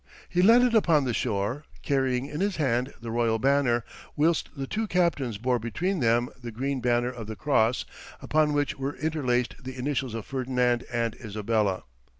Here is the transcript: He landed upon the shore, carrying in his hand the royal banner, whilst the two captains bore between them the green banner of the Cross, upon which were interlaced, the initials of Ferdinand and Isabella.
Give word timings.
He 0.29 0.41
landed 0.41 0.73
upon 0.73 1.03
the 1.03 1.13
shore, 1.13 1.63
carrying 1.83 2.25
in 2.25 2.41
his 2.41 2.55
hand 2.55 2.91
the 3.01 3.11
royal 3.11 3.37
banner, 3.37 3.85
whilst 4.15 4.49
the 4.57 4.65
two 4.65 4.87
captains 4.87 5.37
bore 5.37 5.59
between 5.59 5.99
them 5.99 6.29
the 6.41 6.49
green 6.49 6.81
banner 6.81 7.11
of 7.11 7.27
the 7.27 7.35
Cross, 7.35 7.85
upon 8.19 8.53
which 8.53 8.79
were 8.79 8.95
interlaced, 8.95 9.63
the 9.63 9.77
initials 9.77 10.15
of 10.15 10.25
Ferdinand 10.25 10.85
and 10.91 11.13
Isabella. 11.23 11.83